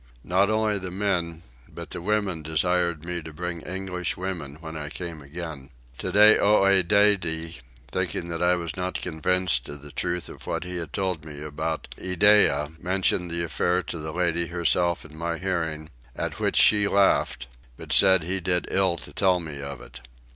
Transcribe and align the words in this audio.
Not 0.23 0.49
only 0.49 0.79
the 0.79 0.89
men 0.89 1.43
but 1.69 1.91
the 1.91 2.01
women 2.01 2.41
desired 2.41 3.05
me 3.05 3.21
to 3.21 3.31
bring 3.31 3.61
English 3.61 4.17
women 4.17 4.55
when 4.55 4.75
I 4.75 4.89
came 4.89 5.21
again. 5.21 5.69
Today 5.95 6.39
Oedidde, 6.39 7.61
thinking 7.91 8.33
I 8.41 8.55
was 8.55 8.75
not 8.75 8.95
convinced 8.95 9.69
of 9.69 9.83
the 9.83 9.91
truth 9.91 10.27
of 10.27 10.47
what 10.47 10.63
he 10.63 10.77
had 10.77 10.91
told 10.91 11.23
me 11.23 11.43
about 11.43 11.87
Iddeah, 11.99 12.71
mentioned 12.79 13.29
the 13.29 13.43
affair 13.43 13.83
to 13.83 13.99
the 13.99 14.11
lady 14.11 14.47
herself 14.47 15.05
in 15.05 15.15
my 15.15 15.37
hearing, 15.37 15.91
at 16.15 16.39
which 16.39 16.57
she 16.57 16.87
laughed, 16.87 17.45
but 17.77 17.93
said 17.93 18.23
he 18.23 18.39
did 18.39 18.67
ill 18.71 18.97
to 18.97 19.13
tell 19.13 19.39
me 19.39 19.61
of 19.61 19.81
it. 19.81 20.01